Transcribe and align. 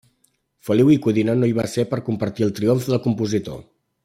Feliu 0.69 0.89
i 0.93 0.97
Codina 1.03 1.35
no 1.41 1.51
hi 1.51 1.55
va 1.59 1.67
ser 1.75 1.87
per 1.93 2.01
compartir 2.11 2.49
el 2.49 2.57
triomf 2.61 2.93
del 2.93 3.03
compositor. 3.09 3.63